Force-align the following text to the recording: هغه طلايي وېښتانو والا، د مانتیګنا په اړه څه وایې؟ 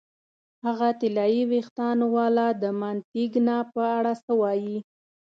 هغه 0.65 0.89
طلايي 1.01 1.43
وېښتانو 1.51 2.05
والا، 2.15 2.47
د 2.63 2.63
مانتیګنا 2.79 3.57
په 3.73 3.81
اړه 3.97 4.13
څه 4.23 4.31
وایې؟ 4.41 4.77